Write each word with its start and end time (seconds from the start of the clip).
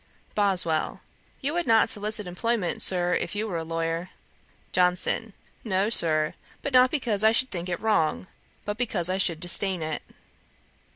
BOSWELL. 0.33 0.99
'You 1.41 1.53
would 1.53 1.67
not 1.67 1.87
solicit 1.91 2.25
employment, 2.25 2.81
Sir, 2.81 3.13
if 3.13 3.35
you 3.35 3.47
were 3.47 3.59
a 3.59 3.63
lawyer.' 3.63 4.09
JOHNSON. 4.71 5.33
'No, 5.63 5.91
Sir, 5.91 6.33
but 6.63 6.73
not 6.73 6.89
because 6.89 7.23
I 7.23 7.31
should 7.31 7.51
think 7.51 7.69
it 7.69 7.79
wrong, 7.79 8.25
but 8.65 8.79
because 8.79 9.09
I 9.11 9.19
should 9.19 9.39
disdain 9.39 9.83
it.' 9.83 10.01